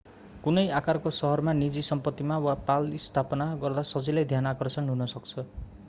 [0.45, 5.47] कुनै आकारको शहरमा निजी सम्पत्तिमा वा पाल स्थापना गर्दा सजिलै ध्यान आकर्षण हुन सक्छ